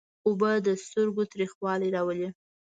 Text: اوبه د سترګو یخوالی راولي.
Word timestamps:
اوبه 0.27 0.51
د 0.65 0.67
سترګو 0.83 1.23
یخوالی 1.43 1.89
راولي. 1.95 2.29